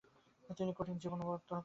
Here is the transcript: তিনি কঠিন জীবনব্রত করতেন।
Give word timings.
তিনি 0.49 0.71
কঠিন 0.77 0.95
জীবনব্রত 0.97 1.41
করতেন। 1.41 1.59